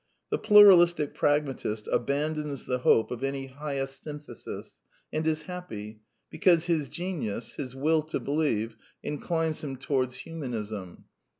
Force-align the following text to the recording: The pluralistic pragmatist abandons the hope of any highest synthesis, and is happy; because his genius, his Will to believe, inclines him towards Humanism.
The 0.31 0.39
pluralistic 0.39 1.13
pragmatist 1.13 1.87
abandons 1.91 2.65
the 2.65 2.79
hope 2.79 3.11
of 3.11 3.23
any 3.23 3.45
highest 3.45 4.01
synthesis, 4.01 4.81
and 5.13 5.27
is 5.27 5.43
happy; 5.43 6.01
because 6.31 6.65
his 6.65 6.89
genius, 6.89 7.53
his 7.53 7.75
Will 7.75 8.01
to 8.07 8.19
believe, 8.19 8.77
inclines 9.03 9.63
him 9.63 9.75
towards 9.75 10.15
Humanism. 10.15 11.05